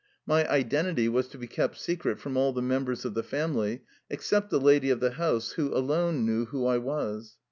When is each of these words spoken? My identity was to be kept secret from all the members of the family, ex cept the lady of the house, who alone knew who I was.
My 0.25 0.49
identity 0.49 1.07
was 1.07 1.27
to 1.27 1.37
be 1.37 1.45
kept 1.45 1.77
secret 1.79 2.19
from 2.19 2.35
all 2.35 2.53
the 2.53 2.61
members 2.63 3.05
of 3.05 3.13
the 3.13 3.21
family, 3.21 3.83
ex 4.09 4.25
cept 4.25 4.49
the 4.49 4.59
lady 4.59 4.89
of 4.89 4.99
the 4.99 5.11
house, 5.11 5.51
who 5.51 5.71
alone 5.77 6.25
knew 6.25 6.45
who 6.45 6.65
I 6.65 6.79
was. 6.79 7.37